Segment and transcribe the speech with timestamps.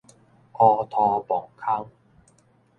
[0.53, 1.91] 烏塗磅空